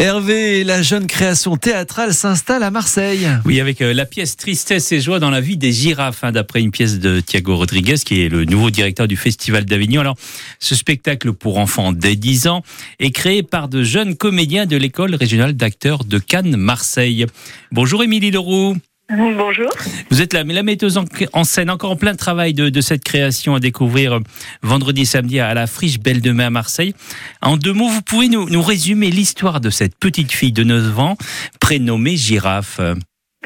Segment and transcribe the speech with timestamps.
[0.00, 3.28] Hervé, la jeune création théâtrale s'installe à Marseille.
[3.44, 6.62] Oui, avec euh, la pièce Tristesse et joie dans la vie des girafes, hein, d'après
[6.62, 10.00] une pièce de Thiago Rodriguez, qui est le nouveau directeur du Festival d'Avignon.
[10.00, 10.16] Alors,
[10.58, 12.62] ce spectacle pour enfants dès 10 ans
[12.98, 17.26] est créé par de jeunes comédiens de l'école régionale d'acteurs de Cannes, Marseille.
[17.70, 18.76] Bonjour Émilie Leroux.
[19.10, 19.68] Bonjour.
[20.10, 20.96] Vous êtes la, la metteuse
[21.32, 24.20] en, scène, encore en plein travail de, cette création à découvrir euh,
[24.62, 26.94] vendredi samedi à la Friche Belle de Mai à Marseille.
[27.42, 30.98] En deux mots, vous pouvez nous, nous résumer l'histoire de cette petite fille de 9
[31.00, 31.16] ans
[31.58, 32.80] prénommée Girafe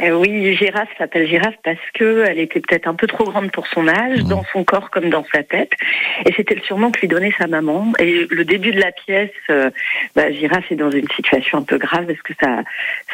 [0.02, 3.68] euh, oui, Girafe s'appelle Girafe parce que elle était peut-être un peu trop grande pour
[3.68, 4.28] son âge, mmh.
[4.28, 5.70] dans son corps comme dans sa tête.
[6.26, 7.92] Et c'était le surnom que lui donnait sa maman.
[8.00, 9.70] Et le début de la pièce, euh,
[10.16, 12.62] bah, Girafe est dans une situation un peu grave parce que ça,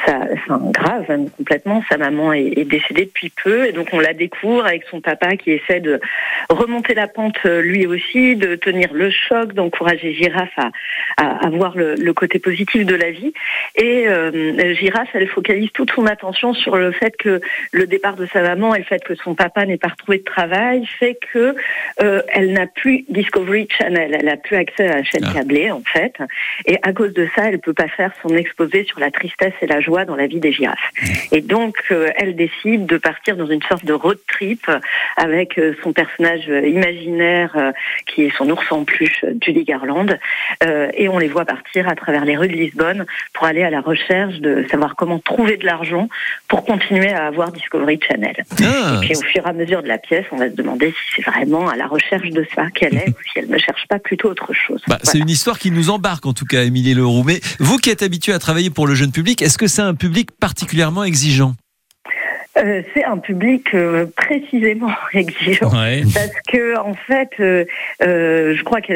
[0.06, 1.84] ça, enfin, grave hein, complètement.
[1.90, 5.50] Sa maman est, décédée depuis peu, et donc on la découvre avec son papa qui
[5.50, 6.00] essaie de
[6.48, 10.70] remonter la pente euh, lui aussi, de tenir le choc, d'encourager Girafe à,
[11.18, 13.34] à, à voir le, le, côté positif de la vie.
[13.76, 17.40] Et euh, Girafe, elle focalise toute son attention sur le fait que
[17.72, 20.24] le départ de sa maman et le fait que son papa n'ait pas retrouvé de
[20.24, 21.54] travail fait que
[22.02, 25.32] euh, elle n'a plus Discovery Channel, elle a plus accès à la chaîne ah.
[25.32, 26.14] câblée en fait,
[26.66, 29.66] et à cause de ça, elle peut pas faire son exposé sur la tristesse et
[29.66, 30.78] la joie dans la vie des girafes.
[31.02, 31.06] Mmh.
[31.32, 34.70] Et donc, euh, elle décide de partir dans une sorte de road trip
[35.16, 37.72] avec euh, son personnage imaginaire
[38.06, 40.18] qui est son ours en peluche, Julie Garland,
[40.94, 43.80] et on les voit partir à travers les rues de Lisbonne pour aller à la
[43.80, 46.08] recherche de savoir comment trouver de l'argent
[46.48, 48.36] pour continuer à avoir Discovery Channel.
[48.62, 48.96] Ah.
[48.96, 51.16] Et puis au fur et à mesure de la pièce, on va se demander si
[51.16, 53.98] c'est vraiment à la recherche de ça qu'elle est ou si elle ne cherche pas
[53.98, 54.82] plutôt autre chose.
[54.88, 57.24] Bah, c'est une histoire qui nous embarque en tout cas, Émilie Leroux.
[57.24, 59.94] Mais vous qui êtes habitué à travailler pour le jeune public, est-ce que c'est un
[59.94, 61.54] public particulièrement exigeant?
[62.58, 67.64] Euh, c'est un public euh, précisément exigeant parce que en fait, euh,
[68.00, 68.92] je crois que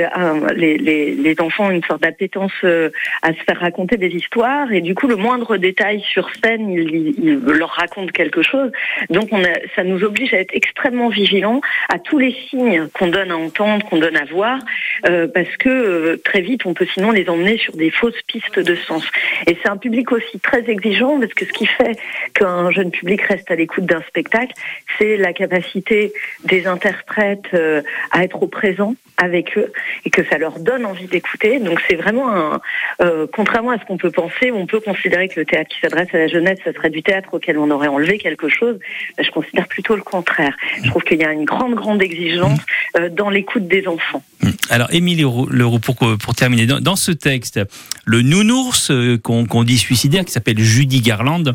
[0.57, 4.81] les, les, les, enfants ont une sorte d'appétence à se faire raconter des histoires et
[4.81, 8.73] du coup le moindre détail sur scène, il, leur raconte quelque chose.
[9.11, 13.07] Donc on a, ça nous oblige à être extrêmement vigilants à tous les signes qu'on
[13.07, 14.59] donne à entendre, qu'on donne à voir,
[15.03, 19.05] parce que très vite on peut sinon les emmener sur des fausses pistes de sens.
[19.47, 21.97] Et c'est un public aussi très exigeant parce que ce qui fait
[22.35, 24.55] qu'un jeune public reste à l'écoute d'un spectacle,
[24.99, 26.13] c'est la capacité
[26.45, 29.73] des interprètes euh, à être au présent avec eux
[30.05, 31.61] et que ça leur donne envie d'écouter.
[31.61, 32.61] Donc c'est vraiment un,
[33.01, 36.09] euh, contrairement à ce qu'on peut penser, on peut considérer que le théâtre qui s'adresse
[36.13, 38.79] à la jeunesse, ce serait du théâtre auquel on aurait enlevé quelque chose.
[39.19, 40.57] Je considère plutôt le contraire.
[40.83, 42.61] Je trouve qu'il y a une grande, grande exigence
[42.99, 44.23] euh, dans l'écoute des enfants.
[44.69, 47.61] Alors, Émilie Leroux, pour, pour terminer, dans, ce texte,
[48.05, 51.55] le nounours qu'on dit suicidaire, qui s'appelle Judy Garland,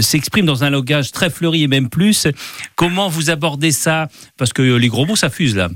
[0.00, 2.28] s'exprime dans un langage très fleuri et même plus.
[2.76, 4.08] Comment vous abordez ça?
[4.38, 5.68] Parce que les gros mots, ça fuse là.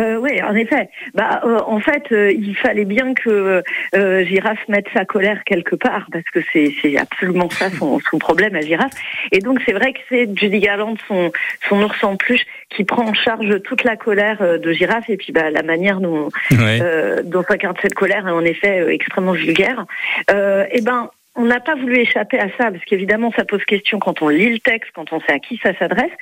[0.00, 0.88] Euh, oui, en effet.
[1.14, 3.62] Bah, euh, en fait, euh, il fallait bien que
[3.94, 8.56] euh, Girafe mette sa colère quelque part, parce que c'est absolument ça son, son, problème
[8.56, 8.92] à Girafe.
[9.30, 11.30] Et donc, c'est vrai que c'est Judy Garland, son,
[11.68, 15.32] son ours en peluche, qui prend en charge toute la colère de Girafe, et puis
[15.32, 16.80] bah, la manière dont, ouais.
[17.24, 19.86] dont s'incarne cette colère est en effet extrêmement vulgaire.
[20.30, 24.22] et ben, on n'a pas voulu échapper à ça, parce qu'évidemment, ça pose question quand
[24.22, 26.12] on lit le texte, quand on sait à qui ça s'adresse.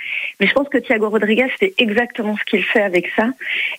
[0.40, 3.28] Mais je pense que Thiago Rodriguez fait exactement ce qu'il fait avec ça.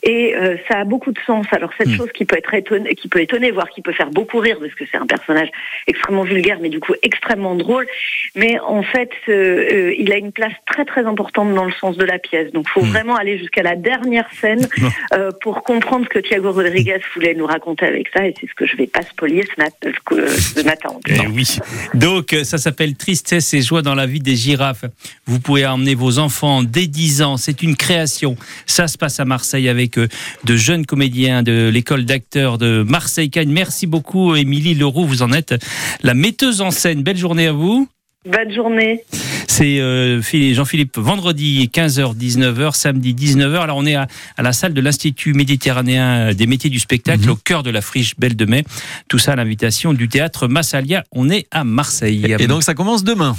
[0.04, 1.48] Et euh, ça a beaucoup de sens.
[1.52, 1.96] Alors, cette hmm.
[1.96, 4.76] chose qui peut être étonner, qui peut étonner, voire qui peut faire beaucoup rire, parce
[4.76, 5.50] que c'est un personnage
[5.88, 7.88] extrêmement vulgaire, mais du coup extrêmement drôle.
[8.36, 11.98] Mais en fait, euh, euh il a une place très très importante dans le sens
[11.98, 12.52] de la pièce.
[12.52, 12.90] Donc, faut hmm.
[12.90, 14.68] vraiment aller jusqu'à la dernière scène
[15.14, 18.28] euh, pour comprendre ce que Thiago Rodriguez voulait nous raconter avec ça.
[18.28, 21.00] Et c'est ce que je vais pas spolier ce, mat ce matin.
[21.24, 21.58] Eh oui.
[21.94, 24.86] Donc, ça s'appelle Tristesse et joie dans la vie des girafes.
[25.26, 27.38] Vous pouvez emmener vos enfants dès 10 ans.
[27.38, 28.36] C'est une création.
[28.66, 30.08] Ça se passe à Marseille avec euh,
[30.44, 33.52] de jeunes comédiens de l'école d'acteurs de Marseille-Cagne.
[33.52, 35.06] Merci beaucoup, Émilie Leroux.
[35.06, 35.56] Vous en êtes
[36.02, 37.04] la metteuse en scène.
[37.04, 37.88] Belle journée à vous.
[38.26, 39.04] Bonne journée.
[39.56, 43.60] C'est euh, Jean-Philippe, vendredi 15h, 19h, samedi 19h.
[43.60, 44.08] Alors on est à,
[44.40, 47.30] la salle de l'Institut méditerranéen des métiers du spectacle, mhm.
[47.30, 48.64] au cœur de la friche Belle de Mai.
[49.10, 51.04] Tout ça à l'invitation du théâtre Massalia.
[51.12, 52.36] On est à Marseille.
[52.40, 53.38] Et donc ça commence demain